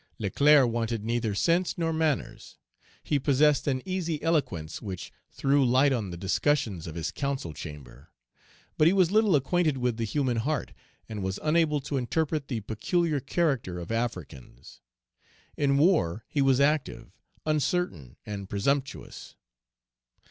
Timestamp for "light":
5.73-5.93